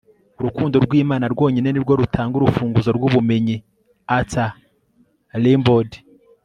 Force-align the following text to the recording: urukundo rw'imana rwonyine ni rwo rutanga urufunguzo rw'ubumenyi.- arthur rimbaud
urukundo 0.39 0.75
rw'imana 0.85 1.25
rwonyine 1.33 1.69
ni 1.71 1.81
rwo 1.83 1.93
rutanga 2.01 2.33
urufunguzo 2.37 2.89
rw'ubumenyi.- 2.97 3.55
arthur 4.15 4.49
rimbaud 5.43 5.89